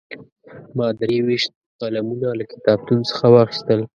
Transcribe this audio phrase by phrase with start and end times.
[0.77, 3.79] ما درې ویشت قلمونه له کتابتون څخه واخیستل.